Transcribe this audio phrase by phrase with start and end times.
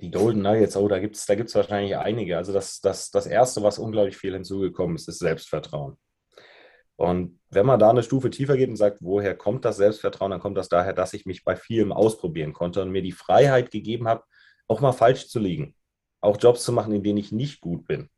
[0.00, 2.36] Die Golden Nuggets, oh, da gibt es da gibt's wahrscheinlich einige.
[2.36, 5.96] Also das, das, das Erste, was unglaublich viel hinzugekommen ist, ist Selbstvertrauen.
[6.96, 10.40] Und wenn man da eine Stufe tiefer geht und sagt, woher kommt das Selbstvertrauen, dann
[10.40, 14.08] kommt das daher, dass ich mich bei vielem ausprobieren konnte und mir die Freiheit gegeben
[14.08, 14.24] habe,
[14.66, 15.74] auch mal falsch zu liegen.
[16.20, 18.08] Auch Jobs zu machen, in denen ich nicht gut bin.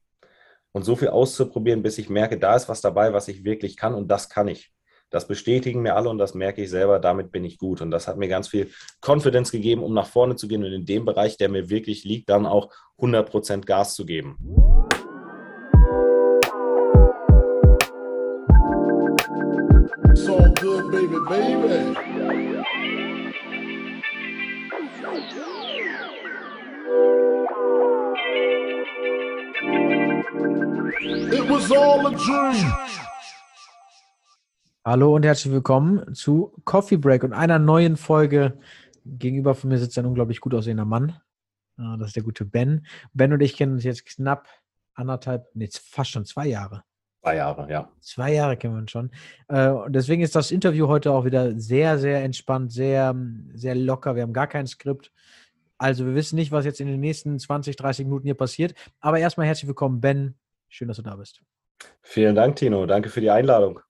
[0.72, 3.94] Und so viel auszuprobieren, bis ich merke, da ist was dabei, was ich wirklich kann
[3.94, 4.72] und das kann ich.
[5.10, 7.80] Das bestätigen mir alle und das merke ich selber, damit bin ich gut.
[7.80, 8.70] Und das hat mir ganz viel
[9.04, 12.28] Confidence gegeben, um nach vorne zu gehen und in dem Bereich, der mir wirklich liegt,
[12.28, 12.70] dann auch
[13.00, 14.38] 100% Gas zu geben.
[31.32, 33.09] It was all a dream.
[34.82, 38.58] Hallo und herzlich willkommen zu Coffee Break und einer neuen Folge.
[39.04, 41.20] Gegenüber von mir sitzt ein unglaublich gut aussehender Mann.
[41.76, 42.86] Ah, das ist der gute Ben.
[43.12, 44.48] Ben und ich kennen uns jetzt knapp
[44.94, 46.82] anderthalb, nee, fast schon zwei Jahre.
[47.20, 47.90] Zwei Jahre, ja.
[48.00, 49.10] Zwei Jahre kennen wir uns schon.
[49.48, 53.14] Äh, und deswegen ist das Interview heute auch wieder sehr, sehr entspannt, sehr,
[53.52, 54.16] sehr locker.
[54.16, 55.12] Wir haben gar kein Skript.
[55.76, 58.72] Also wir wissen nicht, was jetzt in den nächsten 20, 30 Minuten hier passiert.
[59.00, 60.38] Aber erstmal herzlich willkommen, Ben.
[60.70, 61.42] Schön, dass du da bist.
[62.00, 62.86] Vielen Dank, Tino.
[62.86, 63.80] Danke für die Einladung.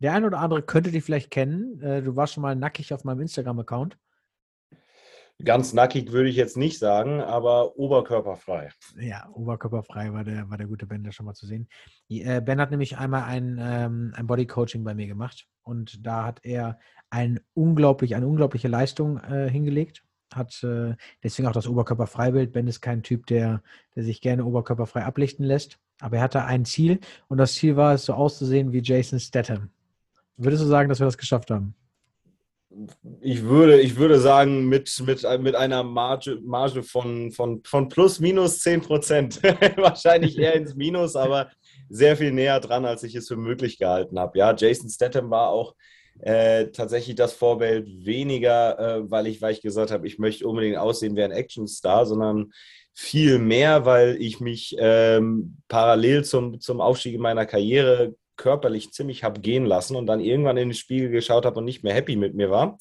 [0.00, 1.80] Der eine oder andere könnte dich vielleicht kennen.
[1.80, 3.96] Äh, du warst schon mal nackig auf meinem Instagram-Account.
[5.44, 8.70] Ganz nackig würde ich jetzt nicht sagen, aber oberkörperfrei.
[8.98, 11.68] Ja, oberkörperfrei war der, war der gute Ben da schon mal zu sehen.
[12.08, 16.40] Äh, ben hat nämlich einmal ein, ähm, ein Bodycoaching bei mir gemacht und da hat
[16.42, 16.78] er
[17.10, 20.04] ein unglaublich, eine unglaubliche Leistung äh, hingelegt.
[20.34, 22.52] Hat äh, deswegen auch das Oberkörperfreibild.
[22.52, 23.62] Ben ist kein Typ, der,
[23.94, 25.78] der sich gerne oberkörperfrei ablichten lässt.
[26.00, 29.70] Aber er hatte ein Ziel und das Ziel war es, so auszusehen wie Jason Statham.
[30.36, 31.74] Würdest du sagen, dass wir das geschafft haben?
[33.20, 38.20] Ich würde, ich würde sagen, mit, mit, mit einer Marge, Marge von, von, von plus
[38.20, 39.42] minus 10 Prozent.
[39.76, 41.50] Wahrscheinlich eher ins Minus, aber
[41.88, 44.38] sehr viel näher dran, als ich es für möglich gehalten habe.
[44.38, 45.74] Ja, Jason Statham war auch
[46.20, 50.76] äh, tatsächlich das Vorbild weniger, äh, weil, ich, weil ich gesagt habe, ich möchte unbedingt
[50.76, 52.52] aussehen wie ein Actionstar, sondern
[52.92, 59.24] viel mehr, weil ich mich ähm, parallel zum, zum Aufstieg in meiner Karriere körperlich ziemlich
[59.24, 62.16] habe gehen lassen und dann irgendwann in den Spiegel geschaut habe und nicht mehr happy
[62.16, 62.78] mit mir war.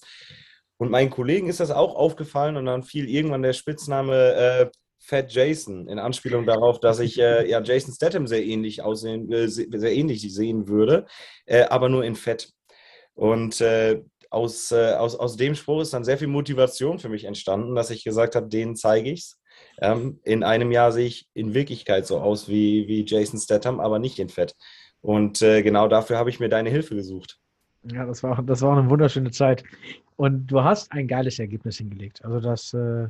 [0.78, 5.32] Und meinen Kollegen ist das auch aufgefallen und dann fiel irgendwann der Spitzname äh, Fat
[5.32, 9.94] Jason in Anspielung darauf, dass ich äh, ja Jason Statham sehr ähnlich aussehen, äh, sehr
[9.94, 11.06] ähnlich sehen würde,
[11.46, 12.50] äh, aber nur in Fett.
[13.14, 14.02] Und äh,
[14.32, 17.90] aus, äh, aus, aus dem Spruch ist dann sehr viel Motivation für mich entstanden, dass
[17.90, 19.40] ich gesagt habe, denen zeige ich es.
[19.80, 24.00] Ähm, in einem Jahr sehe ich in Wirklichkeit so aus wie, wie Jason Statham, aber
[24.00, 24.56] nicht in Fett.
[25.06, 27.38] Und äh, genau dafür habe ich mir deine Hilfe gesucht.
[27.84, 29.64] Ja, das war, das war eine wunderschöne Zeit.
[30.16, 32.26] Und du hast ein geiles Ergebnis hingelegt.
[32.26, 33.08] Also das, äh,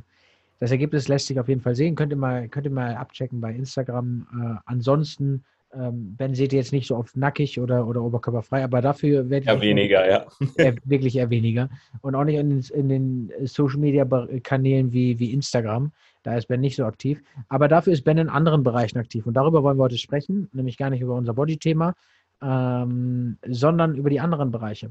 [0.59, 1.95] das Ergebnis lässt sich auf jeden Fall sehen.
[1.95, 4.27] Könnt ihr mal, könnt ihr mal abchecken bei Instagram.
[4.33, 8.81] Äh, ansonsten, ähm, Ben seht ihr jetzt nicht so oft nackig oder, oder oberkörperfrei, aber
[8.81, 9.53] dafür werdet ihr.
[9.53, 10.25] Ja, weniger, ja.
[10.57, 11.69] Eher, wirklich eher weniger.
[12.01, 14.05] Und auch nicht in den, in den Social Media
[14.43, 15.93] Kanälen wie, wie Instagram.
[16.25, 17.21] Da ist Ben nicht so aktiv.
[17.49, 19.27] Aber dafür ist Ben in anderen Bereichen aktiv.
[19.27, 21.93] Und darüber wollen wir heute sprechen, nämlich gar nicht über unser Body-Thema,
[22.41, 24.89] ähm, sondern über die anderen Bereiche.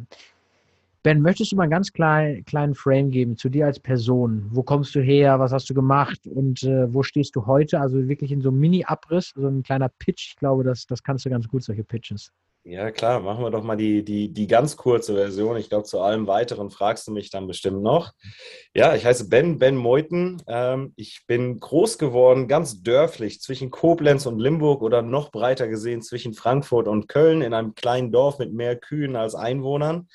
[1.03, 4.47] Ben, möchtest du mal einen ganz klein, kleinen Frame geben zu dir als Person?
[4.51, 5.41] Wo kommst du her?
[5.41, 6.21] Was hast du gemacht?
[6.25, 7.81] Und äh, wo stehst du heute?
[7.81, 10.29] Also wirklich in so einem Mini-Abriss, so ein kleiner Pitch.
[10.31, 12.31] Ich glaube, das, das kannst du ganz gut, solche Pitches.
[12.67, 15.59] Ja, klar, machen wir doch mal die, die, die ganz kurze Version.
[15.59, 18.15] Ich glaube, zu allem Weiteren fragst du mich dann bestimmt noch.
[18.75, 20.43] Ja, ich heiße Ben, Ben Meuthen.
[20.47, 26.01] Ähm, ich bin groß geworden, ganz dörflich, zwischen Koblenz und Limburg oder noch breiter gesehen
[26.01, 30.09] zwischen Frankfurt und Köln in einem kleinen Dorf mit mehr Kühen als Einwohnern.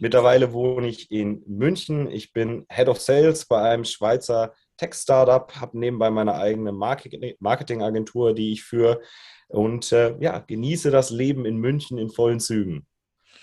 [0.00, 2.10] Mittlerweile wohne ich in München.
[2.10, 8.52] Ich bin Head of Sales bei einem Schweizer Tech-Startup, habe nebenbei meine eigene Marketingagentur, die
[8.52, 9.00] ich führe
[9.46, 12.86] und äh, ja, genieße das Leben in München in vollen Zügen.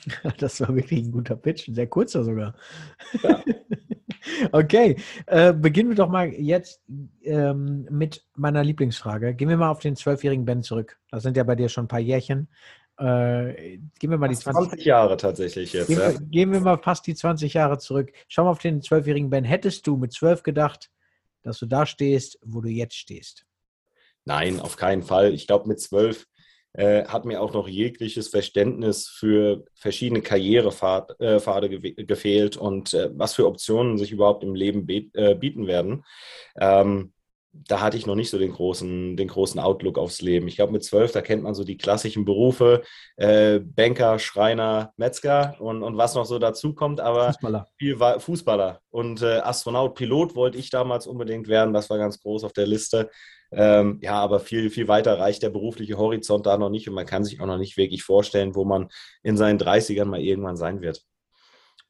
[0.37, 2.55] Das war wirklich ein guter Pitch, ein sehr kurzer sogar.
[3.21, 3.43] Ja.
[4.51, 4.95] okay,
[5.25, 6.81] äh, beginnen wir doch mal jetzt
[7.23, 9.35] ähm, mit meiner Lieblingsfrage.
[9.35, 10.99] Gehen wir mal auf den zwölfjährigen Ben zurück.
[11.11, 12.47] Das sind ja bei dir schon ein paar Jährchen.
[12.97, 15.87] Äh, gehen wir mal die 20, 20 Jahre tatsächlich jetzt.
[15.87, 16.13] Gehen, ja.
[16.13, 18.11] wir, gehen, wir, mal fast die 20 Jahre zurück.
[18.27, 19.43] Schau mal auf den zwölfjährigen Ben.
[19.43, 20.89] Hättest du mit zwölf gedacht,
[21.43, 23.45] dass du da stehst, wo du jetzt stehst?
[24.25, 25.33] Nein, auf keinen Fall.
[25.33, 26.27] Ich glaube, mit zwölf
[26.73, 33.33] äh, hat mir auch noch jegliches Verständnis für verschiedene Karrierepfade äh, gefehlt und äh, was
[33.33, 36.03] für Optionen sich überhaupt im Leben äh, bieten werden.
[36.59, 37.13] Ähm,
[37.51, 40.47] da hatte ich noch nicht so den großen, den großen Outlook aufs Leben.
[40.47, 42.83] Ich glaube, mit zwölf, da kennt man so die klassischen Berufe,
[43.17, 47.67] äh, Banker, Schreiner, Metzger und, und was noch so dazu kommt, aber Fußballer.
[47.77, 52.19] Viel war Fußballer und äh, Astronaut, Pilot wollte ich damals unbedingt werden, das war ganz
[52.19, 53.09] groß auf der Liste.
[53.51, 57.07] Ähm, ja, aber viel, viel weiter reicht der berufliche Horizont da noch nicht und man
[57.07, 58.89] kann sich auch noch nicht wirklich vorstellen, wo man
[59.23, 61.03] in seinen 30ern mal irgendwann sein wird.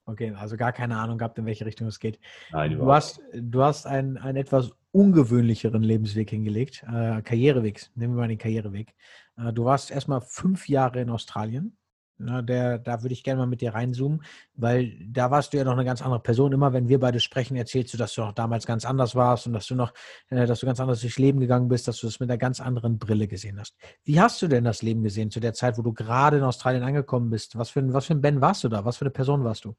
[0.05, 2.19] Okay, also gar keine Ahnung gehabt, in welche Richtung es geht.
[2.51, 7.89] Nein, du hast, du hast einen, einen etwas ungewöhnlicheren Lebensweg hingelegt, äh, Karriereweg.
[7.95, 8.95] Nehmen wir mal den Karriereweg.
[9.37, 11.75] Äh, du warst erstmal fünf Jahre in Australien.
[12.21, 14.21] Na, der, da würde ich gerne mal mit dir reinzoomen,
[14.53, 16.51] weil da warst du ja noch eine ganz andere Person.
[16.51, 19.53] Immer wenn wir beide sprechen, erzählst du, dass du auch damals ganz anders warst und
[19.53, 19.93] dass du noch,
[20.29, 22.59] äh, dass du ganz anders durchs Leben gegangen bist, dass du das mit einer ganz
[22.59, 23.77] anderen Brille gesehen hast.
[24.03, 26.83] Wie hast du denn das Leben gesehen zu der Zeit, wo du gerade in Australien
[26.83, 27.57] angekommen bist?
[27.57, 28.83] Was für, ein, was für ein Ben warst du da?
[28.83, 29.75] Was für eine Person warst du?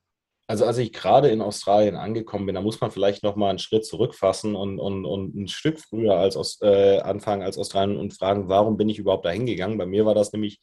[0.51, 3.61] Also als ich gerade in Australien angekommen bin, da muss man vielleicht noch mal einen
[3.61, 8.15] Schritt zurückfassen und, und, und ein Stück früher als aus, äh, anfangen als Australien und
[8.15, 9.79] fragen, warum bin ich überhaupt da hingegangen?
[9.79, 10.61] Bei mir war das nämlich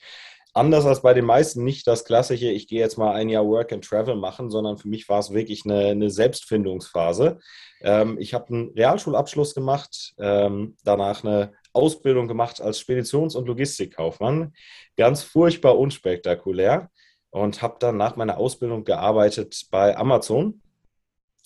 [0.54, 3.72] anders als bei den meisten nicht das klassische, ich gehe jetzt mal ein Jahr Work
[3.72, 7.40] and Travel machen, sondern für mich war es wirklich eine, eine Selbstfindungsphase.
[7.80, 14.52] Ähm, ich habe einen Realschulabschluss gemacht, ähm, danach eine Ausbildung gemacht als Speditions- und Logistikkaufmann.
[14.98, 16.90] Ganz furchtbar unspektakulär
[17.30, 20.62] und habe dann nach meiner Ausbildung gearbeitet bei Amazon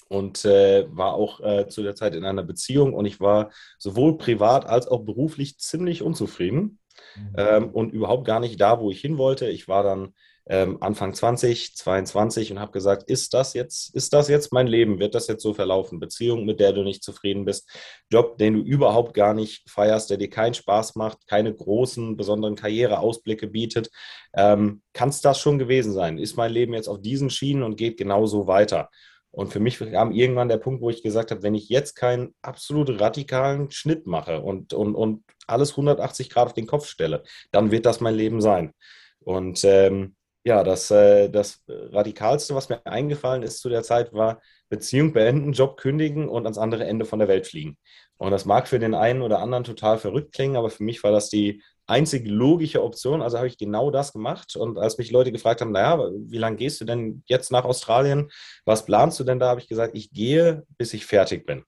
[0.08, 4.18] und äh, war auch äh, zu der Zeit in einer Beziehung und ich war sowohl
[4.18, 6.80] privat als auch beruflich ziemlich unzufrieden
[7.16, 7.36] mhm.
[7.38, 9.48] ähm, und überhaupt gar nicht da, wo ich hin wollte.
[9.48, 10.14] Ich war dann
[10.48, 15.00] ähm, Anfang 20, 22 und habe gesagt, ist das jetzt, ist das jetzt mein Leben?
[15.00, 16.00] Wird das jetzt so verlaufen?
[16.00, 17.70] Beziehung, mit der du nicht zufrieden bist,
[18.12, 22.56] Job, den du überhaupt gar nicht feierst, der dir keinen Spaß macht, keine großen, besonderen
[22.56, 23.90] Karriereausblicke bietet.
[24.36, 26.18] Ähm, Kann es das schon gewesen sein?
[26.18, 28.90] Ist mein Leben jetzt auf diesen Schienen und geht genauso weiter?
[29.32, 32.36] Und für mich kam irgendwann der Punkt, wo ich gesagt habe, wenn ich jetzt keinen
[32.42, 37.72] absolut radikalen Schnitt mache und, und, und alles 180 Grad auf den Kopf stelle, dann
[37.72, 38.74] wird das mein Leben sein.
[39.20, 44.42] Und ähm, ja, das, äh, das Radikalste, was mir eingefallen ist zu der Zeit, war
[44.70, 47.78] Beziehung beenden, Job kündigen und ans andere Ende von der Welt fliegen.
[48.18, 51.12] Und das mag für den einen oder anderen total verrückt klingen, aber für mich war
[51.12, 53.22] das die einzig logische Option.
[53.22, 54.56] Also habe ich genau das gemacht.
[54.56, 58.32] Und als mich Leute gefragt haben, naja, wie lange gehst du denn jetzt nach Australien?
[58.66, 59.50] Was planst du denn da?
[59.50, 61.64] Habe ich gesagt, ich gehe, bis ich fertig bin.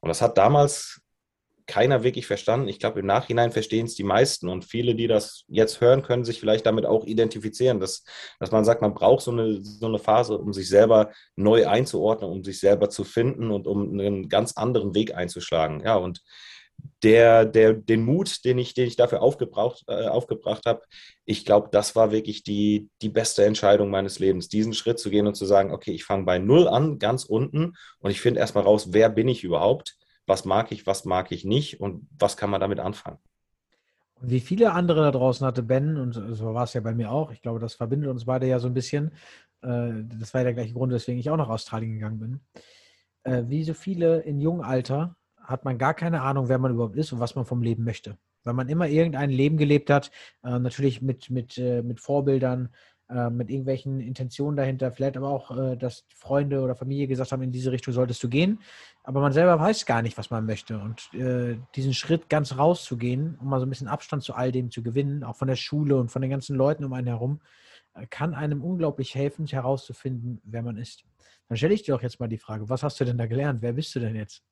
[0.00, 1.00] Und das hat damals
[1.68, 2.66] keiner wirklich verstanden.
[2.66, 6.24] Ich glaube, im Nachhinein verstehen es die meisten und viele, die das jetzt hören, können
[6.24, 8.02] sich vielleicht damit auch identifizieren, dass,
[8.40, 12.30] dass man sagt, man braucht so eine, so eine Phase, um sich selber neu einzuordnen,
[12.30, 15.82] um sich selber zu finden und um einen ganz anderen Weg einzuschlagen.
[15.84, 16.22] Ja, und
[17.02, 20.82] der, der, den Mut, den ich, den ich dafür aufgebraucht, äh, aufgebracht habe,
[21.26, 25.26] ich glaube, das war wirklich die, die beste Entscheidung meines Lebens, diesen Schritt zu gehen
[25.26, 28.64] und zu sagen, okay, ich fange bei Null an, ganz unten und ich finde erstmal
[28.64, 29.97] raus, wer bin ich überhaupt
[30.28, 33.18] was mag ich, was mag ich nicht und was kann man damit anfangen.
[34.20, 37.30] Wie viele andere da draußen hatte Ben, und so war es ja bei mir auch,
[37.30, 39.12] ich glaube, das verbindet uns beide ja so ein bisschen.
[39.62, 42.40] Äh, das war ja der gleiche Grund, weswegen ich auch nach Australien gegangen bin.
[43.22, 46.96] Äh, wie so viele in jungem Alter hat man gar keine Ahnung, wer man überhaupt
[46.96, 48.18] ist und was man vom Leben möchte.
[48.44, 50.10] Weil man immer irgendein Leben gelebt hat,
[50.42, 52.70] äh, natürlich mit, mit, mit Vorbildern,
[53.10, 57.42] äh, mit irgendwelchen Intentionen dahinter, vielleicht aber auch, äh, dass Freunde oder Familie gesagt haben,
[57.42, 58.60] in diese Richtung solltest du gehen.
[59.02, 60.78] Aber man selber weiß gar nicht, was man möchte.
[60.78, 64.70] Und äh, diesen Schritt ganz rauszugehen, um mal so ein bisschen Abstand zu all dem
[64.70, 67.40] zu gewinnen, auch von der Schule und von den ganzen Leuten um einen herum,
[68.10, 71.04] kann einem unglaublich helfen, herauszufinden, wer man ist.
[71.48, 73.62] Dann stelle ich dir auch jetzt mal die Frage, was hast du denn da gelernt?
[73.62, 74.42] Wer bist du denn jetzt?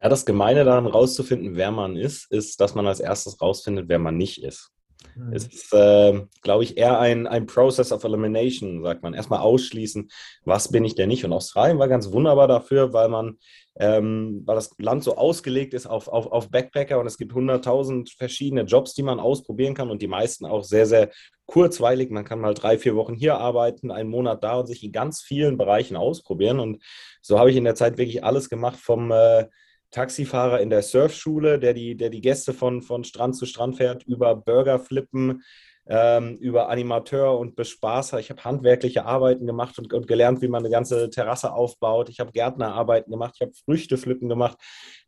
[0.00, 3.98] Ja, das Gemeine daran, rauszufinden, wer man ist, ist, dass man als erstes rausfindet, wer
[3.98, 4.70] man nicht ist.
[5.14, 5.32] Mhm.
[5.32, 9.14] Es ist, äh, glaube ich, eher ein, ein Process of Elimination, sagt man.
[9.14, 10.10] Erstmal ausschließen,
[10.44, 11.24] was bin ich denn nicht.
[11.24, 13.38] Und Australien war ganz wunderbar dafür, weil man,
[13.76, 18.16] ähm, weil das Land so ausgelegt ist auf, auf, auf Backpacker und es gibt 100.000
[18.16, 21.10] verschiedene Jobs, die man ausprobieren kann und die meisten auch sehr, sehr
[21.46, 22.10] kurzweilig.
[22.10, 25.22] Man kann mal drei, vier Wochen hier arbeiten, einen Monat da und sich in ganz
[25.22, 26.60] vielen Bereichen ausprobieren.
[26.60, 26.82] Und
[27.20, 29.46] so habe ich in der Zeit wirklich alles gemacht vom äh,
[29.94, 34.02] Taxifahrer in der Surfschule, der die, der die Gäste von, von Strand zu Strand fährt,
[34.02, 35.44] über Burgerflippen,
[35.86, 38.18] ähm, über Animateur und Bespaßer.
[38.18, 42.08] Ich habe handwerkliche Arbeiten gemacht und, und, gelernt, wie man eine ganze Terrasse aufbaut.
[42.08, 44.58] Ich habe Gärtnerarbeiten gemacht, ich habe Früchteflippen gemacht,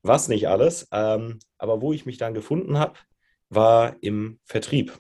[0.03, 0.87] was nicht alles.
[0.93, 2.95] Ähm, aber wo ich mich dann gefunden habe,
[3.49, 4.97] war im Vertrieb.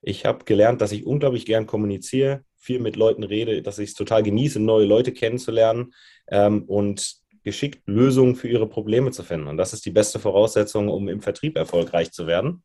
[0.00, 3.94] Ich habe gelernt, dass ich unglaublich gern kommuniziere, viel mit Leuten rede, dass ich es
[3.94, 5.92] total genieße, neue Leute kennenzulernen
[6.28, 7.18] ähm, und
[7.48, 9.46] geschickt Lösungen für ihre Probleme zu finden.
[9.46, 12.62] Und das ist die beste Voraussetzung, um im Vertrieb erfolgreich zu werden.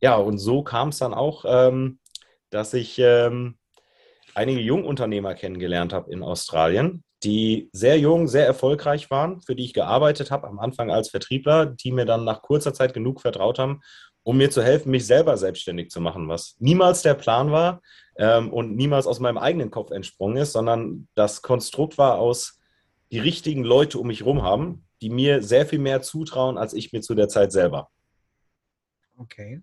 [0.00, 2.00] Ja, und so kam es dann auch, ähm,
[2.50, 3.58] dass ich ähm,
[4.34, 9.72] einige Jungunternehmer kennengelernt habe in Australien, die sehr jung, sehr erfolgreich waren, für die ich
[9.72, 13.80] gearbeitet habe, am Anfang als Vertriebler, die mir dann nach kurzer Zeit genug vertraut haben,
[14.24, 17.82] um mir zu helfen, mich selber selbstständig zu machen, was niemals der Plan war
[18.16, 22.57] ähm, und niemals aus meinem eigenen Kopf entsprungen ist, sondern das Konstrukt war aus
[23.10, 26.92] die richtigen Leute um mich herum haben, die mir sehr viel mehr zutrauen, als ich
[26.92, 27.90] mir zu der Zeit selber.
[29.16, 29.62] Okay.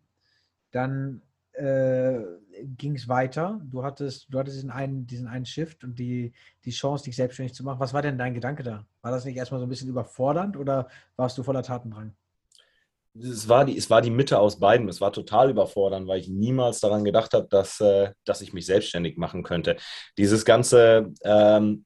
[0.71, 1.21] Dann
[1.53, 2.19] äh,
[2.77, 3.61] ging es weiter.
[3.63, 6.33] Du hattest, du hattest diesen einen, diesen einen Shift und die,
[6.65, 7.79] die Chance, dich selbstständig zu machen.
[7.79, 8.85] Was war denn dein Gedanke da?
[9.01, 12.13] War das nicht erstmal so ein bisschen überfordernd oder warst du voller Tatendrang?
[13.17, 14.89] Es war, die, es war die Mitte aus beiden.
[14.89, 18.65] Es war total überfordernd, weil ich niemals daran gedacht habe, dass, äh, dass ich mich
[18.65, 19.77] selbstständig machen könnte.
[20.17, 21.85] Dieses ganze, ähm,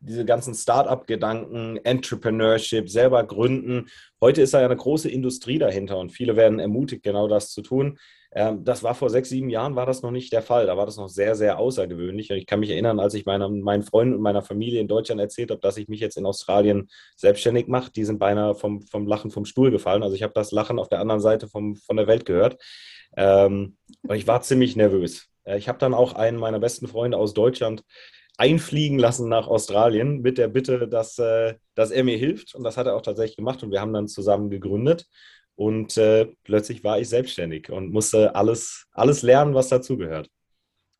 [0.00, 3.88] diese ganzen Start-up-Gedanken, Entrepreneurship, selber gründen.
[4.20, 7.62] Heute ist da ja eine große Industrie dahinter und viele werden ermutigt, genau das zu
[7.62, 7.98] tun.
[8.32, 10.66] Ähm, das war vor sechs, sieben Jahren war das noch nicht der Fall.
[10.66, 12.30] Da war das noch sehr, sehr außergewöhnlich.
[12.30, 15.20] Und ich kann mich erinnern, als ich meiner, meinen Freunden und meiner Familie in Deutschland
[15.20, 19.06] erzählt habe, dass ich mich jetzt in Australien selbstständig mache, die sind beinahe vom, vom
[19.06, 20.02] Lachen vom Stuhl gefallen.
[20.02, 22.58] Also ich habe das Lachen auf der anderen Seite vom, von der Welt gehört.
[23.16, 25.28] Ähm, und ich war ziemlich nervös.
[25.44, 27.84] Äh, ich habe dann auch einen meiner besten Freunde aus Deutschland
[28.36, 32.54] einfliegen lassen nach Australien mit der Bitte, dass, äh, dass er mir hilft.
[32.54, 35.06] Und das hat er auch tatsächlich gemacht und wir haben dann zusammen gegründet.
[35.54, 40.28] Und äh, plötzlich war ich selbstständig und musste alles, alles lernen, was dazugehört.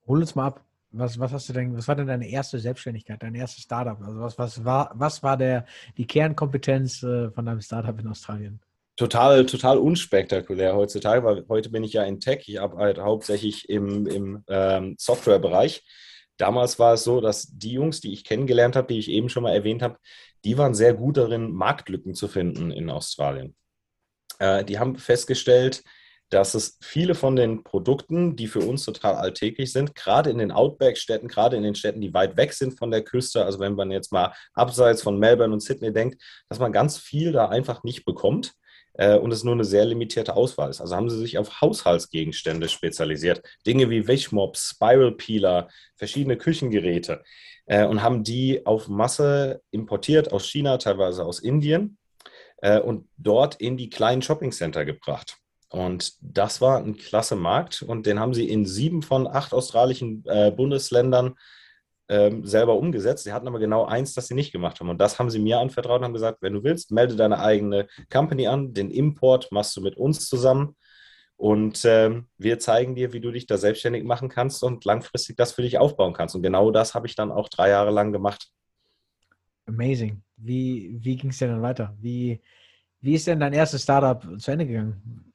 [0.07, 0.62] Hol uns mal ab.
[0.93, 4.00] Was, was hast du denn, was war denn deine erste Selbstständigkeit, dein erstes Startup?
[4.00, 5.66] Also was, was war, was war der,
[5.99, 8.61] die Kernkompetenz äh, von deinem Startup in Australien?
[8.97, 12.45] Total, total unspektakulär heutzutage, weil heute bin ich ja in Tech.
[12.47, 15.85] Ich arbeite hauptsächlich im, im ähm, Softwarebereich.
[16.38, 19.43] Damals war es so, dass die Jungs, die ich kennengelernt habe, die ich eben schon
[19.43, 19.99] mal erwähnt habe,
[20.45, 23.57] die waren sehr gut darin, Marktlücken zu finden in Australien.
[24.38, 25.83] Äh, die haben festgestellt,
[26.31, 30.50] dass es viele von den Produkten, die für uns total alltäglich sind, gerade in den
[30.50, 33.93] Outback-Städten, gerade in den Städten, die weit weg sind von der Küste, also wenn man
[33.93, 38.05] jetzt mal abseits von Melbourne und Sydney denkt, dass man ganz viel da einfach nicht
[38.05, 38.55] bekommt
[38.99, 40.81] äh, und es nur eine sehr limitierte Auswahl ist.
[40.81, 43.43] Also haben sie sich auf Haushaltsgegenstände spezialisiert.
[43.67, 47.23] Dinge wie Wischmops, Spiral Peeler, verschiedene Küchengeräte
[47.67, 51.99] äh, und haben die auf Masse importiert aus China, teilweise aus Indien
[52.59, 55.37] äh, und dort in die kleinen Shoppingcenter gebracht.
[55.69, 60.25] Und das war ein klasse Markt und den haben sie in sieben von acht australischen
[60.26, 61.35] äh, Bundesländern
[62.09, 63.25] ähm, selber umgesetzt.
[63.25, 64.89] Sie hatten aber genau eins, das sie nicht gemacht haben.
[64.89, 67.89] Und das haben sie mir anvertraut und haben gesagt, wenn du willst, melde deine eigene
[68.13, 68.73] Company an.
[68.73, 70.77] Den Import machst du mit uns zusammen.
[71.37, 75.53] Und ähm, wir zeigen dir, wie du dich da selbstständig machen kannst und langfristig das
[75.53, 76.35] für dich aufbauen kannst.
[76.35, 78.49] Und genau das habe ich dann auch drei Jahre lang gemacht.
[79.67, 80.23] Amazing.
[80.37, 81.95] Wie, wie ging es denn dann weiter?
[82.01, 82.41] Wie,
[83.01, 85.33] wie ist denn dein erstes Startup zu Ende gegangen?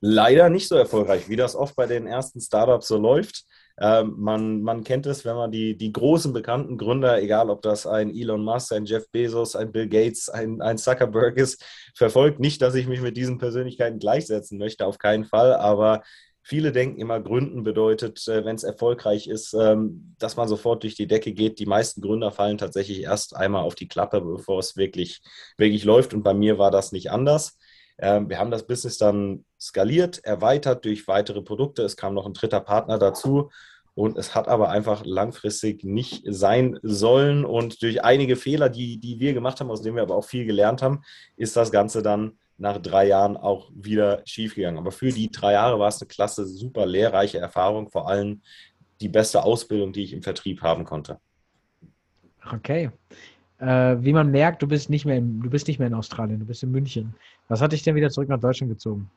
[0.00, 3.44] Leider nicht so erfolgreich, wie das oft bei den ersten Startups so läuft.
[3.78, 7.86] Ähm, man, man kennt es, wenn man die, die großen bekannten Gründer, egal ob das
[7.86, 11.62] ein Elon Musk, ein Jeff Bezos, ein Bill Gates, ein, ein Zuckerberg ist,
[11.94, 12.40] verfolgt.
[12.40, 16.02] Nicht, dass ich mich mit diesen Persönlichkeiten gleichsetzen möchte, auf keinen Fall, aber
[16.48, 20.94] Viele denken immer, Gründen bedeutet, äh, wenn es erfolgreich ist, ähm, dass man sofort durch
[20.94, 21.58] die Decke geht.
[21.58, 25.22] Die meisten Gründer fallen tatsächlich erst einmal auf die Klappe, bevor es wirklich,
[25.58, 26.14] wirklich läuft.
[26.14, 27.58] Und bei mir war das nicht anders.
[27.98, 31.82] Ähm, wir haben das Business dann skaliert, erweitert durch weitere Produkte.
[31.82, 33.50] Es kam noch ein dritter Partner dazu.
[33.94, 37.46] Und es hat aber einfach langfristig nicht sein sollen.
[37.46, 40.44] Und durch einige Fehler, die, die wir gemacht haben, aus denen wir aber auch viel
[40.44, 41.02] gelernt haben,
[41.36, 44.78] ist das Ganze dann nach drei Jahren auch wieder schiefgegangen.
[44.78, 48.42] Aber für die drei Jahre war es eine klasse, super lehrreiche Erfahrung, vor allem
[49.00, 51.18] die beste Ausbildung, die ich im Vertrieb haben konnte.
[52.52, 52.90] Okay.
[53.58, 56.40] Äh, wie man merkt, du bist, nicht mehr in, du bist nicht mehr in Australien,
[56.40, 57.14] du bist in München.
[57.48, 59.10] Was hat dich denn wieder zurück nach Deutschland gezogen?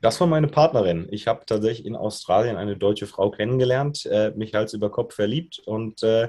[0.00, 1.06] Das war meine Partnerin.
[1.10, 5.60] Ich habe tatsächlich in Australien eine deutsche Frau kennengelernt, äh, mich Hals über Kopf verliebt
[5.64, 6.28] und äh,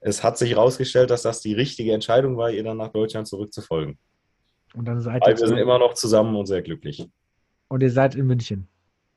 [0.00, 3.98] es hat sich herausgestellt, dass das die richtige Entscheidung war, ihr dann nach Deutschland zurückzufolgen.
[4.74, 5.38] Und dann seid ihr.
[5.38, 7.08] Wir sind immer noch zusammen und sehr glücklich.
[7.68, 8.68] Und ihr seid in München.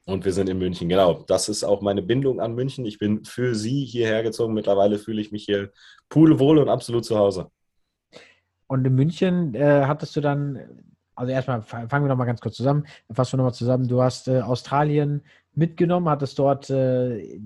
[0.06, 1.24] Und wir sind in München, genau.
[1.28, 2.86] Das ist auch meine Bindung an München.
[2.86, 4.54] Ich bin für Sie hierher gezogen.
[4.54, 5.72] Mittlerweile fühle ich mich hier
[6.10, 7.50] pudelwohl und absolut zu Hause.
[8.68, 10.60] Und in München äh, hattest du dann,
[11.16, 13.88] also erstmal fangen wir nochmal ganz kurz zusammen, fassen wir nochmal zusammen.
[13.88, 17.40] Du hast äh, Australien mitgenommen, hattest dort äh,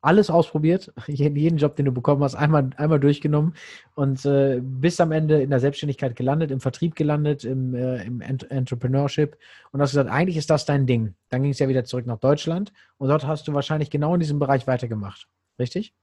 [0.00, 3.54] alles ausprobiert, jeden Job, den du bekommen hast, einmal, einmal durchgenommen
[3.94, 8.20] und äh, bis am Ende in der Selbstständigkeit gelandet, im Vertrieb gelandet, im, äh, im
[8.20, 9.36] Ent Entrepreneurship
[9.72, 11.14] und hast gesagt, eigentlich ist das dein Ding.
[11.30, 14.20] Dann ging es ja wieder zurück nach Deutschland und dort hast du wahrscheinlich genau in
[14.20, 15.28] diesem Bereich weitergemacht.
[15.58, 15.94] Richtig?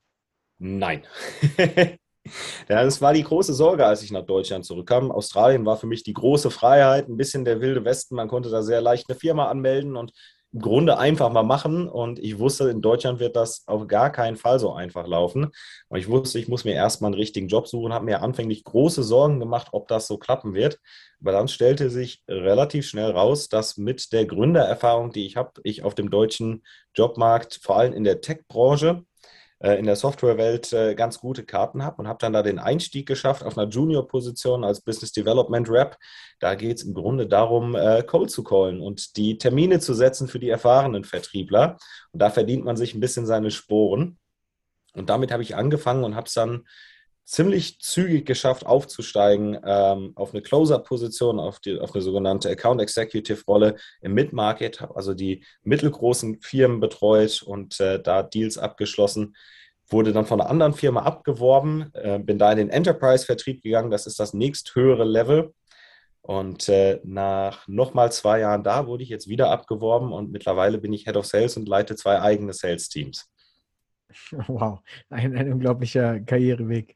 [0.60, 1.04] Nein.
[2.68, 5.12] Das war die große Sorge, als ich nach Deutschland zurückkam.
[5.12, 8.16] Australien war für mich die große Freiheit, ein bisschen der wilde Westen.
[8.16, 10.12] Man konnte da sehr leicht eine Firma anmelden und
[10.60, 11.88] Grunde einfach mal machen.
[11.88, 15.52] Und ich wusste, in Deutschland wird das auf gar keinen Fall so einfach laufen.
[15.90, 19.04] Und ich wusste, ich muss mir erstmal einen richtigen Job suchen, habe mir anfänglich große
[19.04, 20.80] Sorgen gemacht, ob das so klappen wird.
[21.22, 25.84] Aber dann stellte sich relativ schnell raus, dass mit der Gründererfahrung, die ich habe, ich
[25.84, 29.04] auf dem deutschen Jobmarkt, vor allem in der Tech-Branche,
[29.74, 33.44] in der Softwarewelt äh, ganz gute Karten habe und habe dann da den Einstieg geschafft
[33.44, 35.98] auf einer Junior-Position als Business Development Rep.
[36.40, 40.28] Da geht es im Grunde darum, äh, Call zu callen und die Termine zu setzen
[40.28, 41.78] für die erfahrenen Vertriebler.
[42.12, 44.18] Und da verdient man sich ein bisschen seine Sporen.
[44.94, 46.66] Und damit habe ich angefangen und habe es dann
[47.26, 54.14] ziemlich zügig geschafft, aufzusteigen ähm, auf eine Closer-Position, auf, auf eine sogenannte Account Executive-Rolle im
[54.14, 59.36] Mid-Market, habe also die mittelgroßen Firmen betreut und äh, da Deals abgeschlossen.
[59.88, 64.08] Wurde dann von einer anderen Firma abgeworben, äh, bin da in den Enterprise-Vertrieb gegangen, das
[64.08, 65.54] ist das nächsthöhere Level.
[66.22, 70.92] Und äh, nach nochmal zwei Jahren da wurde ich jetzt wieder abgeworben und mittlerweile bin
[70.92, 73.32] ich Head of Sales und leite zwei eigene Sales-Teams.
[74.48, 74.80] Wow,
[75.10, 76.96] ein, ein unglaublicher Karriereweg.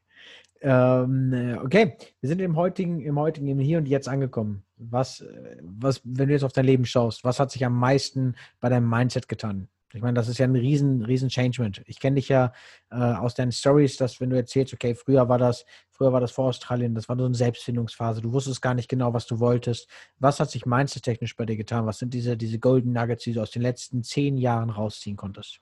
[0.62, 4.62] Ähm, okay, wir sind im heutigen, im heutigen, im Hier und Jetzt angekommen.
[4.76, 5.24] Was,
[5.62, 8.88] was, wenn du jetzt auf dein Leben schaust, was hat sich am meisten bei deinem
[8.88, 9.68] Mindset getan?
[9.92, 11.82] Ich meine, das ist ja ein riesen, riesen Changement.
[11.86, 12.52] Ich kenne dich ja
[12.90, 16.30] äh, aus deinen Stories, dass wenn du erzählst, okay, früher war das, früher war das
[16.30, 19.88] vor Australien, das war so eine Selbstfindungsphase, du wusstest gar nicht genau, was du wolltest.
[20.18, 21.86] Was hat sich mindset-technisch bei dir getan?
[21.86, 25.60] Was sind diese, diese Golden Nuggets, die du aus den letzten zehn Jahren rausziehen konntest?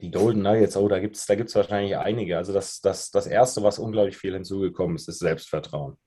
[0.00, 2.36] Die Golden Nuggets, oh, da gibt es da gibt's wahrscheinlich einige.
[2.36, 5.98] Also das, das, das Erste, was unglaublich viel hinzugekommen ist, ist Selbstvertrauen.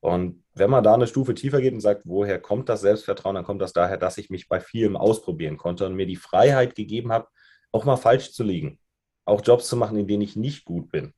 [0.00, 3.44] Und wenn man da eine Stufe tiefer geht und sagt, woher kommt das Selbstvertrauen, dann
[3.44, 7.12] kommt das daher, dass ich mich bei vielem ausprobieren konnte und mir die Freiheit gegeben
[7.12, 7.28] habe,
[7.70, 8.78] auch mal falsch zu liegen.
[9.24, 11.14] Auch Jobs zu machen, in denen ich nicht gut bin.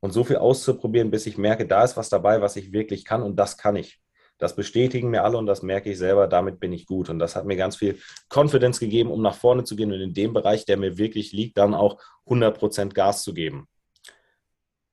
[0.00, 3.22] Und so viel auszuprobieren, bis ich merke, da ist was dabei, was ich wirklich kann
[3.22, 4.00] und das kann ich.
[4.38, 7.10] Das bestätigen mir alle und das merke ich selber, damit bin ich gut.
[7.10, 7.98] Und das hat mir ganz viel
[8.32, 11.58] Confidence gegeben, um nach vorne zu gehen und in dem Bereich, der mir wirklich liegt,
[11.58, 13.66] dann auch 100% Gas zu geben.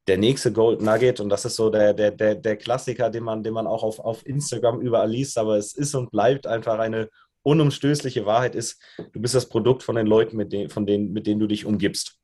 [0.08, 3.44] Der nächste Gold Nugget, und das ist so der, der, der, der Klassiker, den man,
[3.44, 7.10] den man auch auf, auf Instagram überall liest, aber es ist und bleibt einfach eine
[7.44, 8.82] unumstößliche Wahrheit, ist,
[9.14, 11.66] du bist das Produkt von den Leuten, mit denen, von denen, mit denen du dich
[11.66, 12.18] umgibst.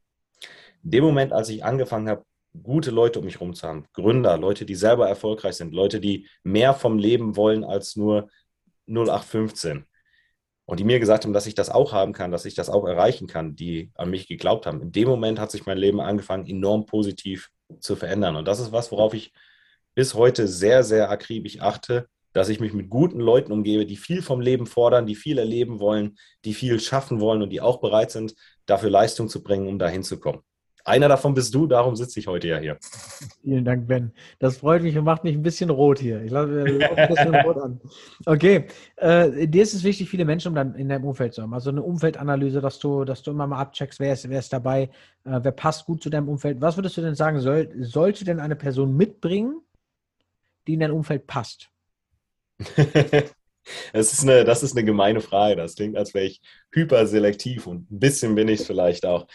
[0.84, 2.26] In dem Moment, als ich angefangen habe,
[2.62, 3.86] gute Leute um mich herum zu haben.
[3.94, 8.30] Gründer, Leute, die selber erfolgreich sind, Leute, die mehr vom Leben wollen als nur
[8.88, 9.86] 0815.
[10.66, 12.88] Und die mir gesagt haben, dass ich das auch haben kann, dass ich das auch
[12.88, 14.82] erreichen kann, die an mich geglaubt haben.
[14.82, 18.36] In dem Moment hat sich mein Leben angefangen, enorm positiv zu verändern.
[18.36, 19.34] Und das ist was, worauf ich
[19.96, 24.22] bis heute sehr, sehr akribisch achte, dass ich mich mit guten Leuten umgebe, die viel
[24.22, 28.12] vom Leben fordern, die viel erleben wollen, die viel schaffen wollen und die auch bereit
[28.12, 28.36] sind,
[28.66, 30.42] dafür Leistung zu bringen, um dahin zu kommen.
[30.84, 32.78] Einer davon bist du, darum sitze ich heute ja hier.
[33.42, 34.12] Vielen Dank, Ben.
[34.40, 36.22] Das freut mich und macht mich ein bisschen rot hier.
[36.22, 37.82] Ich glaube, ein bisschen rot an.
[38.26, 38.68] Okay.
[38.98, 41.54] Äh, dir ist es wichtig, viele Menschen in deinem Umfeld zu haben.
[41.54, 44.84] Also eine Umfeldanalyse, dass du, dass du immer mal abcheckst, wer ist, wer ist dabei,
[45.24, 46.62] äh, wer passt gut zu deinem Umfeld.
[46.62, 49.62] Was würdest du denn sagen, soll, sollte denn eine Person mitbringen,
[50.68, 51.70] die in dein Umfeld passt?
[53.94, 55.56] Das ist, eine, das ist eine gemeine Frage.
[55.56, 56.42] Das klingt, als wäre ich
[56.72, 59.28] hyperselektiv und ein bisschen bin ich es vielleicht auch.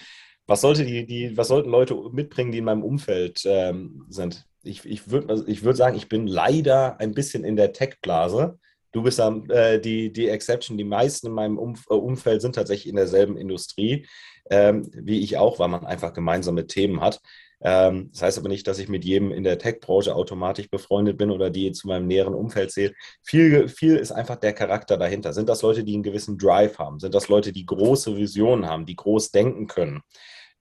[0.46, 4.46] Was, sollte die, die, was sollten Leute mitbringen, die in meinem Umfeld ähm, sind?
[4.62, 8.58] Ich, ich würde ich würd sagen, ich bin leider ein bisschen in der Tech-Blase.
[8.92, 10.78] Du bist dann äh, die, die Exception.
[10.78, 14.06] Die meisten in meinem Umf äh, Umfeld sind tatsächlich in derselben Industrie,
[14.50, 17.20] ähm, wie ich auch, weil man einfach gemeinsame Themen hat.
[17.60, 21.30] Ähm, das heißt aber nicht, dass ich mit jedem in der Tech-Branche automatisch befreundet bin
[21.30, 22.94] oder die zu meinem näheren Umfeld zählt.
[23.22, 25.32] Viel, viel ist einfach der Charakter dahinter.
[25.32, 27.00] Sind das Leute, die einen gewissen Drive haben?
[27.00, 30.02] Sind das Leute, die große Visionen haben, die groß denken können?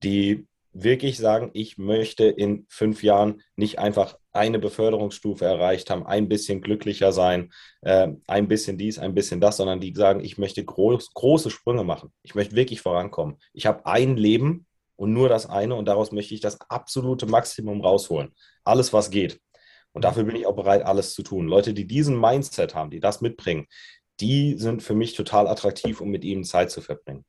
[0.06, 6.28] Die wirklich sagen, ich möchte in fünf Jahren nicht einfach eine Beförderungsstufe erreicht haben, ein
[6.28, 10.64] bisschen glücklicher sein, äh, ein bisschen dies, ein bisschen das, sondern die sagen, ich möchte
[10.64, 12.12] groß, große Sprünge machen.
[12.24, 13.38] Ich möchte wirklich vorankommen.
[13.54, 17.82] Ich habe ein Leben und nur das eine und daraus möchte ich das absolute Maximum
[17.82, 18.34] rausholen.
[18.66, 19.40] Alles, was geht.
[19.94, 21.48] Und dafür bin ich auch bereit, alles zu tun.
[21.48, 23.68] Leute, die diesen Mindset haben, die das mitbringen,
[24.20, 27.24] die sind für mich total attraktiv, um mit ihnen Zeit zu verbringen.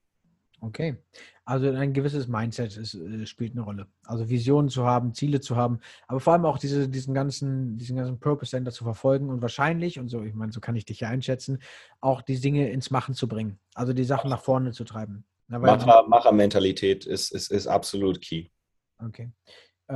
[0.66, 0.96] Okay.
[1.44, 3.86] Also ein gewisses Mindset ist, äh, spielt eine Rolle.
[4.04, 7.96] Also Visionen zu haben, Ziele zu haben, aber vor allem auch diese, diesen ganzen, diesen
[7.96, 11.00] ganzen Purpose Center zu verfolgen und wahrscheinlich, und so, ich meine, so kann ich dich
[11.00, 11.60] ja einschätzen,
[12.00, 13.60] auch die Dinge ins Machen zu bringen.
[13.74, 15.24] Also die Sachen nach vorne zu treiben.
[15.46, 18.48] Macher, Machermentalität ist, ist, ist absolut key.
[18.98, 19.30] Okay.
[19.86, 19.94] Äh,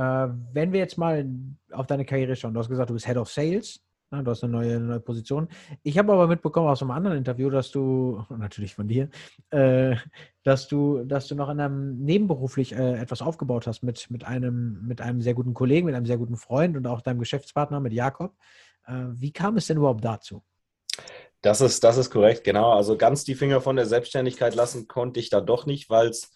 [0.53, 1.29] wenn wir jetzt mal
[1.71, 3.81] auf deine Karriere schauen, du hast gesagt, du bist Head of Sales.
[4.11, 5.47] Ja, du hast eine neue, neue Position.
[5.83, 9.09] Ich habe aber mitbekommen aus einem anderen Interview, dass du, natürlich von dir,
[9.51, 9.95] äh,
[10.43, 14.85] dass du, dass du noch in einem nebenberuflich äh, etwas aufgebaut hast mit, mit, einem,
[14.85, 17.93] mit einem sehr guten Kollegen, mit einem sehr guten Freund und auch deinem Geschäftspartner, mit
[17.93, 18.35] Jakob.
[18.85, 20.43] Äh, wie kam es denn überhaupt dazu?
[21.41, 22.73] Das ist, das ist korrekt, genau.
[22.73, 26.31] Also ganz die Finger von der Selbstständigkeit lassen konnte ich da doch nicht, weil es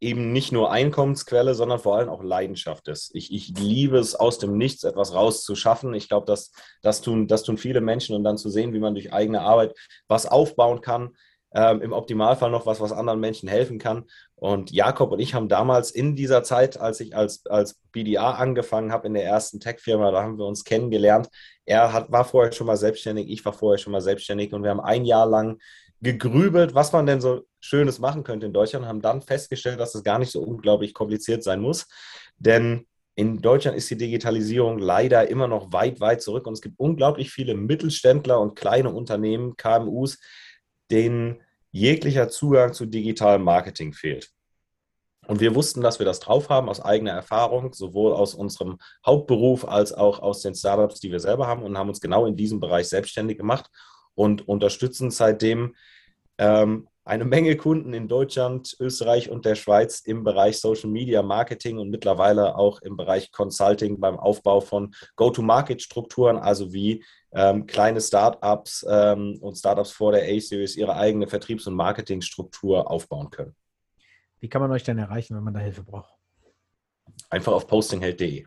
[0.00, 3.14] eben nicht nur Einkommensquelle, sondern vor allem auch Leidenschaft ist.
[3.14, 5.92] Ich, ich liebe es, aus dem Nichts etwas rauszuschaffen.
[5.92, 8.94] Ich glaube, das, das, tun, das tun viele Menschen und dann zu sehen, wie man
[8.94, 9.74] durch eigene Arbeit
[10.08, 11.10] was aufbauen kann,
[11.52, 14.04] ähm, im Optimalfall noch was, was anderen Menschen helfen kann.
[14.36, 18.92] Und Jakob und ich haben damals in dieser Zeit, als ich als, als BDA angefangen
[18.92, 21.28] habe in der ersten Tech-Firma, da haben wir uns kennengelernt.
[21.66, 24.70] Er hat, war vorher schon mal selbstständig, ich war vorher schon mal selbstständig und wir
[24.70, 25.58] haben ein Jahr lang
[26.00, 30.02] gegrübelt, was man denn so Schönes machen könnte in Deutschland, haben dann festgestellt, dass es
[30.02, 31.86] gar nicht so unglaublich kompliziert sein muss.
[32.38, 32.86] Denn
[33.16, 37.30] in Deutschland ist die Digitalisierung leider immer noch weit, weit zurück und es gibt unglaublich
[37.30, 40.18] viele Mittelständler und kleine Unternehmen, KMUs,
[40.90, 44.30] denen jeglicher Zugang zu digitalem Marketing fehlt.
[45.26, 49.68] Und wir wussten, dass wir das drauf haben aus eigener Erfahrung, sowohl aus unserem Hauptberuf
[49.68, 52.58] als auch aus den Startups, die wir selber haben und haben uns genau in diesem
[52.58, 53.70] Bereich selbstständig gemacht
[54.14, 55.74] und unterstützen seitdem
[56.38, 61.78] ähm, eine Menge Kunden in Deutschland, Österreich und der Schweiz im Bereich Social Media Marketing
[61.78, 68.86] und mittlerweile auch im Bereich Consulting beim Aufbau von Go-to-Market-Strukturen, also wie ähm, kleine Startups
[68.88, 73.56] ähm, und Startups vor der A-Series ihre eigene Vertriebs- und Marketingstruktur aufbauen können.
[74.38, 76.14] Wie kann man euch denn erreichen, wenn man da Hilfe braucht?
[77.28, 78.46] Einfach auf postingheld.de.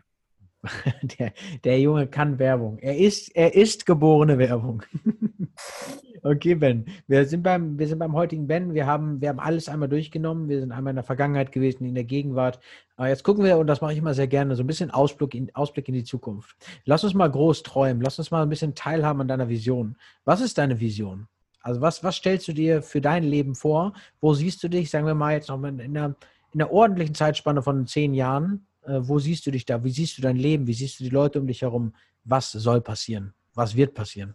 [1.18, 2.78] Der, der, Junge kann Werbung.
[2.78, 4.82] Er ist, er ist geborene Werbung.
[6.22, 6.86] okay, Ben.
[7.06, 8.74] Wir sind, beim, wir sind beim heutigen Ben.
[8.74, 10.48] Wir haben, wir haben alles einmal durchgenommen.
[10.48, 12.60] Wir sind einmal in der Vergangenheit gewesen, in der Gegenwart.
[12.96, 15.34] Aber jetzt gucken wir, und das mache ich immer sehr gerne, so ein bisschen Ausblick
[15.34, 16.56] in, Ausblick in die Zukunft.
[16.84, 18.02] Lass uns mal groß träumen.
[18.02, 19.96] Lass uns mal ein bisschen teilhaben an deiner Vision.
[20.24, 21.28] Was ist deine Vision?
[21.60, 23.94] Also was, was stellst du dir für dein Leben vor?
[24.20, 26.14] Wo siehst du dich, sagen wir mal jetzt noch in einer,
[26.52, 28.66] in einer ordentlichen Zeitspanne von zehn Jahren?
[28.86, 29.82] Äh, wo siehst du dich da?
[29.82, 30.66] Wie siehst du dein Leben?
[30.66, 31.94] Wie siehst du die Leute um dich herum?
[32.24, 33.34] Was soll passieren?
[33.54, 34.34] Was wird passieren?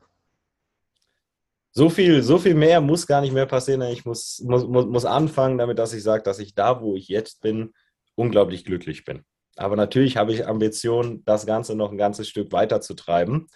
[1.71, 3.81] So viel, so viel mehr muss gar nicht mehr passieren.
[3.83, 7.41] Ich muss, muss, muss anfangen damit, dass ich sage, dass ich da, wo ich jetzt
[7.41, 7.73] bin,
[8.15, 9.23] unglaublich glücklich bin.
[9.55, 13.47] Aber natürlich habe ich Ambitionen, das Ganze noch ein ganzes Stück weiter zu treiben.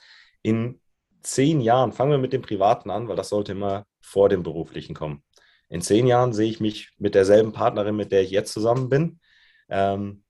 [0.42, 0.80] In
[1.22, 4.94] zehn Jahren, fangen wir mit dem Privaten an, weil das sollte immer vor dem Beruflichen
[4.94, 5.24] kommen.
[5.70, 9.20] In zehn Jahren sehe ich mich mit derselben Partnerin, mit der ich jetzt zusammen bin.
[9.70, 10.23] Ähm,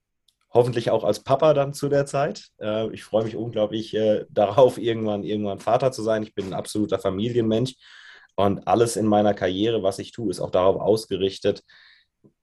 [0.53, 2.49] hoffentlich auch als Papa dann zu der Zeit.
[2.59, 6.23] Äh, ich freue mich unglaublich äh, darauf, irgendwann, irgendwann Vater zu sein.
[6.23, 7.75] Ich bin ein absoluter Familienmensch
[8.35, 11.63] und alles in meiner Karriere, was ich tue, ist auch darauf ausgerichtet,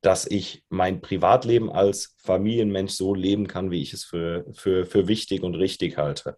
[0.02, 5.08] dass ich mein Privatleben als Familienmensch so leben kann, wie ich es für, für, für
[5.08, 6.36] wichtig und richtig halte.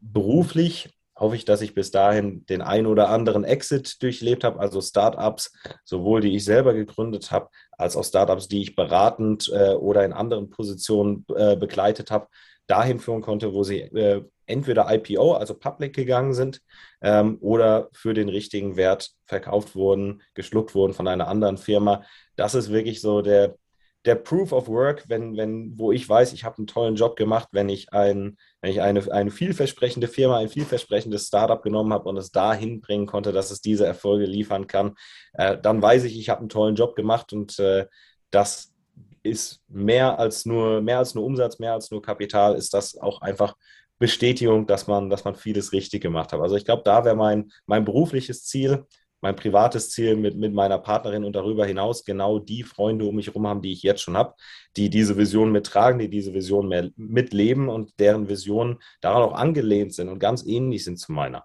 [0.00, 4.80] Beruflich hoffe ich, dass ich bis dahin den ein oder anderen Exit durchlebt habe, also
[4.80, 5.52] Startups,
[5.84, 10.12] sowohl die ich selber gegründet habe, als auch Startups, die ich beratend äh, oder in
[10.12, 12.28] anderen Positionen äh, begleitet habe,
[12.66, 16.60] dahin führen konnte, wo sie äh, entweder IPO, also public gegangen sind,
[17.00, 22.04] ähm, oder für den richtigen Wert verkauft wurden, geschluckt wurden von einer anderen Firma.
[22.36, 23.56] Das ist wirklich so der,
[24.04, 27.48] der Proof of Work, wenn, wenn, wo ich weiß, ich habe einen tollen Job gemacht,
[27.52, 32.16] wenn ich, ein, wenn ich eine, eine vielversprechende Firma, ein vielversprechendes Startup genommen habe und
[32.16, 34.94] es dahin bringen konnte, dass es diese Erfolge liefern kann,
[35.34, 37.86] äh, dann weiß ich, ich habe einen tollen Job gemacht und äh,
[38.30, 38.72] das
[39.24, 43.20] ist mehr als nur, mehr als nur Umsatz, mehr als nur Kapital, ist das auch
[43.20, 43.56] einfach
[43.98, 46.40] Bestätigung, dass man, dass man vieles richtig gemacht hat.
[46.40, 48.84] Also ich glaube, da wäre mein, mein berufliches Ziel,
[49.22, 53.28] mein privates Ziel mit, mit meiner Partnerin und darüber hinaus genau die Freunde um mich
[53.28, 54.34] herum haben, die ich jetzt schon habe,
[54.76, 60.08] die diese Vision mittragen, die diese Vision mitleben und deren Visionen daran auch angelehnt sind
[60.08, 61.44] und ganz ähnlich sind zu meiner.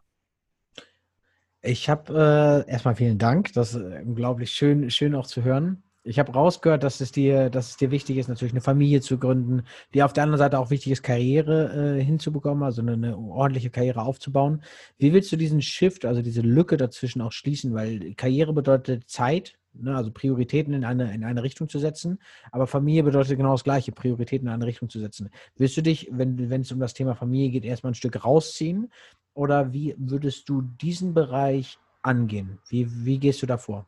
[1.62, 3.54] Ich habe äh, erstmal vielen Dank.
[3.54, 7.72] Das ist unglaublich schön, schön auch zu hören ich habe rausgehört, dass es dir, dass
[7.72, 10.70] es dir wichtig ist, natürlich eine Familie zu gründen, die auf der anderen Seite auch
[10.70, 14.64] wichtig ist, Karriere äh, hinzubekommen, also eine, ordentliche Karriere aufzubauen.
[14.98, 17.74] Wie willst du diesen Shift, also diese Lücke dazwischen auch schließen?
[17.74, 22.20] Weil Karriere bedeutet Zeit, ne, also Prioritäten in eine, in eine Richtung zu setzen,
[22.52, 25.30] aber Familie bedeutet genau das Gleiche, Prioritäten in eine Richtung zu setzen.
[25.58, 28.92] Willst du dich, wenn, wenn es um das Thema Familie geht, erstmal ein Stück rausziehen?
[29.34, 32.60] Oder wie würdest du diesen Bereich angehen?
[32.70, 33.86] Wie, wie gehst du da vor?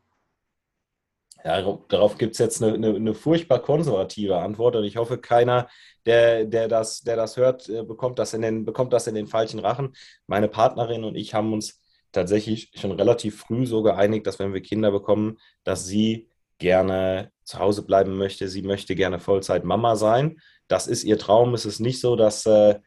[1.45, 5.69] Ja, darauf gibt es jetzt eine, eine, eine, furchtbar konservative Antwort und ich hoffe, keiner,
[6.05, 9.27] der, der, das, der das hört, äh, bekommt das, in den, bekommt das in den
[9.27, 9.95] falschen Rachen.
[10.27, 14.61] Meine Partnerin und ich haben uns tatsächlich schon relativ früh so geeinigt, dass wenn wir
[14.61, 18.47] Kinder bekommen, dass sie gerne zu Hause bleiben möchte.
[18.49, 20.39] Sie möchte gerne Vollzeit Mama sein.
[20.67, 21.53] Das ist ihr Traum.
[21.53, 22.79] Es ist nicht so, dass äh,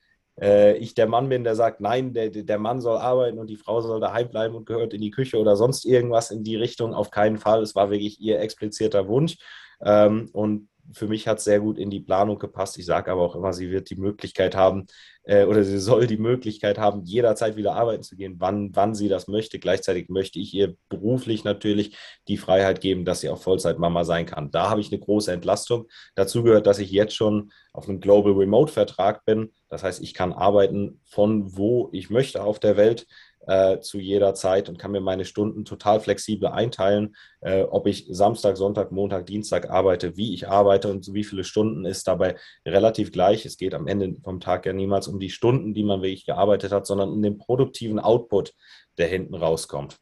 [0.42, 3.56] äh, ich der Mann bin, der sagt, nein, der, der Mann soll arbeiten und die
[3.56, 6.94] Frau soll daheim bleiben und gehört in die Küche oder sonst irgendwas in die Richtung.
[6.94, 7.62] Auf keinen Fall.
[7.62, 9.36] Es war wirklich ihr expliziter Wunsch.
[9.84, 12.78] Ähm, und für mich hat es sehr gut in die Planung gepasst.
[12.78, 14.86] Ich sage aber auch immer, sie wird die Möglichkeit haben
[15.24, 19.08] äh, oder sie soll die Möglichkeit haben, jederzeit wieder arbeiten zu gehen, wann, wann sie
[19.08, 19.58] das möchte.
[19.58, 21.96] Gleichzeitig möchte ich ihr beruflich natürlich
[22.28, 24.50] die Freiheit geben, dass sie auch Vollzeitmama sein kann.
[24.50, 25.88] Da habe ich eine große Entlastung.
[26.14, 29.52] Dazu gehört, dass ich jetzt schon auf einem Global Remote Vertrag bin.
[29.68, 33.06] Das heißt, ich kann arbeiten von wo ich möchte auf der Welt
[33.46, 37.16] äh, zu jeder Zeit und kann mir meine Stunden total flexibel einteilen.
[37.40, 41.84] Äh, ob ich Samstag, Sonntag, Montag, Dienstag arbeite, wie ich arbeite und wie viele Stunden
[41.84, 43.44] ist dabei relativ gleich.
[43.44, 46.72] Es geht am Ende vom Tag ja niemals um die Stunden, die man wirklich gearbeitet
[46.72, 48.52] hat, sondern um den produktiven Output,
[48.98, 49.98] der hinten rauskommt.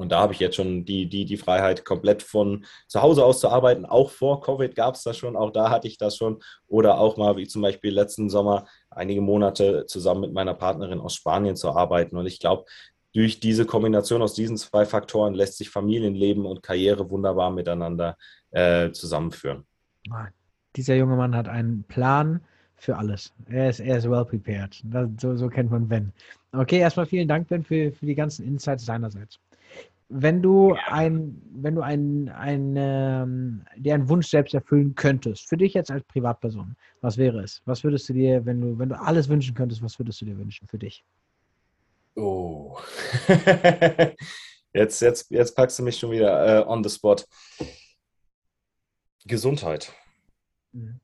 [0.00, 3.38] Und da habe ich jetzt schon die, die, die Freiheit, komplett von zu Hause aus
[3.38, 3.84] zu arbeiten.
[3.84, 6.42] Auch vor Covid gab es das schon, auch da hatte ich das schon.
[6.66, 11.14] Oder auch mal, wie zum Beispiel letzten Sommer, einige Monate zusammen mit meiner Partnerin aus
[11.14, 12.16] Spanien zu arbeiten.
[12.16, 12.64] Und ich glaube,
[13.12, 18.16] durch diese Kombination aus diesen zwei Faktoren lässt sich Familienleben und Karriere wunderbar miteinander
[18.50, 19.64] äh, zusammenführen.
[20.76, 22.40] Dieser junge Mann hat einen Plan
[22.76, 23.32] für alles.
[23.48, 24.80] Er ist, er ist well prepared.
[24.84, 26.12] Das, so, so kennt man Ben.
[26.52, 29.38] Okay, erstmal vielen Dank, Ben, für, für die ganzen Insights seinerseits
[30.12, 35.56] wenn du ein, wenn du ein, ein, ähm, dir einen Wunsch selbst erfüllen könntest, für
[35.56, 37.62] dich jetzt als Privatperson, was wäre es?
[37.64, 40.36] Was würdest du dir, wenn du, wenn du alles wünschen könntest, was würdest du dir
[40.36, 41.04] wünschen für dich?
[42.16, 42.76] Oh.
[44.74, 47.18] jetzt, jetzt, jetzt packst du mich schon wieder äh, on the spot.
[49.26, 49.92] Gesundheit.
[50.72, 50.98] Mhm.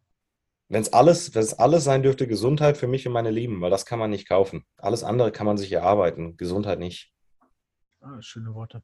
[0.68, 3.70] Wenn es alles, wenn es alles sein dürfte, Gesundheit für mich und meine Lieben, weil
[3.70, 4.64] das kann man nicht kaufen.
[4.78, 7.12] Alles andere kann man sich erarbeiten, Gesundheit nicht.
[8.06, 8.82] Ah, schöne Worte.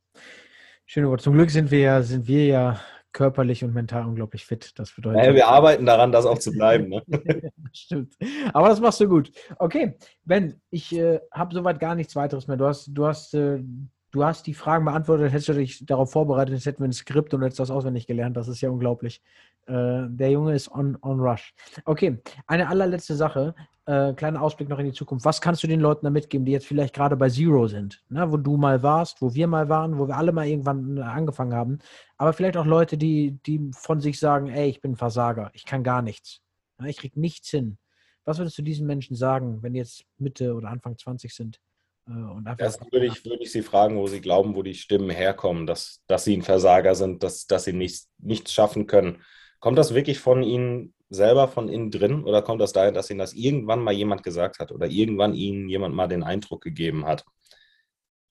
[0.84, 1.22] Schöne Worte.
[1.22, 2.80] Zum Glück sind wir ja, sind wir ja
[3.12, 4.72] körperlich und mental unglaublich fit.
[4.76, 5.20] Das bedeutet.
[5.20, 6.88] Naja, wir arbeiten daran, das auch zu bleiben.
[6.88, 7.02] Ne?
[7.72, 8.16] Stimmt.
[8.52, 9.30] Aber das machst du gut.
[9.58, 12.56] Okay, Ben, ich äh, habe soweit gar nichts weiteres mehr.
[12.56, 13.62] Du hast, du hast, äh,
[14.12, 17.34] du hast die Fragen beantwortet, hättest du dich darauf vorbereitet, jetzt hätten wir ein Skript
[17.34, 18.36] und hättest das auswendig gelernt.
[18.36, 19.20] Das ist ja unglaublich.
[19.66, 21.54] Äh, der Junge ist on, on rush.
[21.84, 23.54] Okay, eine allerletzte Sache
[23.86, 25.24] äh, kleiner Ausblick noch in die Zukunft.
[25.24, 28.30] Was kannst du den Leuten da mitgeben, die jetzt vielleicht gerade bei Zero sind, ne?
[28.30, 31.54] wo du mal warst, wo wir mal waren, wo wir alle mal irgendwann äh, angefangen
[31.54, 31.78] haben,
[32.16, 35.64] aber vielleicht auch Leute, die, die von sich sagen, ey, ich bin ein Versager, ich
[35.64, 36.40] kann gar nichts,
[36.84, 37.78] ich krieg nichts hin.
[38.24, 41.60] Was würdest du diesen Menschen sagen, wenn die jetzt Mitte oder Anfang 20 sind?
[42.08, 45.66] Äh, Erst würde ich, würde ich sie fragen, wo sie glauben, wo die Stimmen herkommen,
[45.66, 49.22] dass, dass sie ein Versager sind, dass, dass sie nichts, nichts schaffen können.
[49.60, 53.18] Kommt das wirklich von ihnen selber von innen drin oder kommt das daher, dass ihnen
[53.18, 57.24] das irgendwann mal jemand gesagt hat oder irgendwann ihnen jemand mal den Eindruck gegeben hat?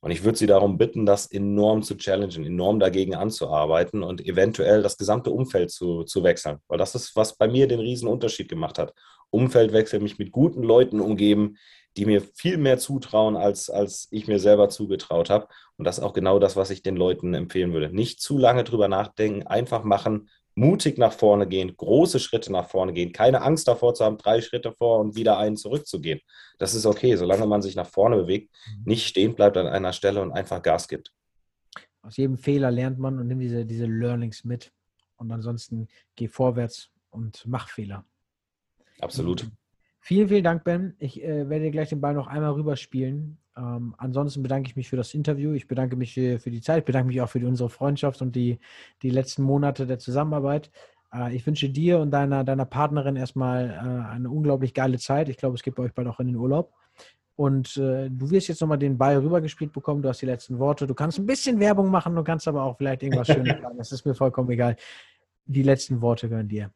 [0.03, 4.81] Und ich würde Sie darum bitten, das enorm zu challengen, enorm dagegen anzuarbeiten und eventuell
[4.81, 6.57] das gesamte Umfeld zu, zu wechseln.
[6.67, 8.95] Weil das ist, was bei mir den riesen Unterschied gemacht hat.
[9.29, 11.57] Umfeldwechsel, mich mit guten Leuten umgeben,
[11.97, 15.47] die mir viel mehr zutrauen, als, als ich mir selber zugetraut habe.
[15.77, 17.93] Und das ist auch genau das, was ich den Leuten empfehlen würde.
[17.93, 22.93] Nicht zu lange drüber nachdenken, einfach machen, mutig nach vorne gehen, große Schritte nach vorne
[22.93, 26.19] gehen, keine Angst davor zu haben, drei Schritte vor und wieder einen zurückzugehen.
[26.59, 28.83] Das ist okay, solange man sich nach vorne bewegt, mhm.
[28.85, 31.13] nicht stehen bleibt an einer Stelle und einfach Gas gibt.
[32.01, 34.71] Aus jedem Fehler lernt man und nimmt diese, diese Learnings mit.
[35.17, 38.05] Und ansonsten geh vorwärts und mach Fehler.
[38.99, 39.47] Absolut.
[40.03, 40.95] Vielen, vielen Dank, Ben.
[40.97, 43.37] Ich äh, werde dir gleich den Ball noch einmal rüberspielen.
[43.55, 45.53] Ähm, ansonsten bedanke ich mich für das Interview.
[45.53, 46.79] Ich bedanke mich für, für die Zeit.
[46.79, 48.59] Ich bedanke mich auch für die, unsere Freundschaft und die,
[49.03, 50.71] die letzten Monate der Zusammenarbeit.
[51.13, 55.29] Äh, ich wünsche dir und deiner, deiner Partnerin erstmal äh, eine unglaublich geile Zeit.
[55.29, 56.73] Ich glaube, es geht bei euch bald auch in den Urlaub.
[57.35, 60.01] Und äh, du wirst jetzt nochmal den Ball rübergespielt bekommen.
[60.01, 60.87] Du hast die letzten Worte.
[60.87, 62.15] Du kannst ein bisschen Werbung machen.
[62.15, 63.77] Du kannst aber auch vielleicht irgendwas Schönes sagen.
[63.77, 64.75] Das ist mir vollkommen egal.
[65.45, 66.71] Die letzten Worte gehören dir.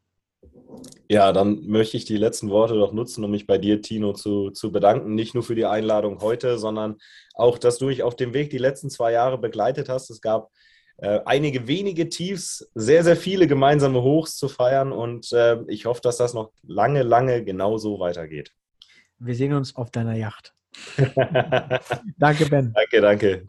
[1.07, 4.49] Ja, dann möchte ich die letzten Worte doch nutzen, um mich bei dir, Tino, zu,
[4.49, 5.13] zu bedanken.
[5.13, 6.97] Nicht nur für die Einladung heute, sondern
[7.35, 10.09] auch, dass du mich auf dem Weg die letzten zwei Jahre begleitet hast.
[10.09, 10.49] Es gab
[10.97, 16.01] äh, einige wenige Tiefs, sehr, sehr viele gemeinsame Hochs zu feiern und äh, ich hoffe,
[16.01, 18.53] dass das noch lange, lange genauso weitergeht.
[19.19, 20.53] Wir sehen uns auf deiner Yacht.
[22.17, 22.73] danke, Ben.
[22.73, 23.47] Danke, danke.